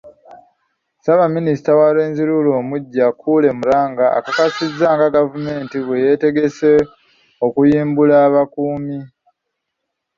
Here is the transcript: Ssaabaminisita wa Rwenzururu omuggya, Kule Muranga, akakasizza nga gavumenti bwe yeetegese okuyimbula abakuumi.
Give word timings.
Ssaabaminisita 0.97 1.71
wa 1.79 1.87
Rwenzururu 1.93 2.49
omuggya, 2.61 3.05
Kule 3.21 3.49
Muranga, 3.59 4.05
akakasizza 4.17 4.85
nga 4.95 5.07
gavumenti 5.15 5.77
bwe 5.85 5.95
yeetegese 6.03 6.71
okuyimbula 7.45 8.15
abakuumi. 8.27 8.97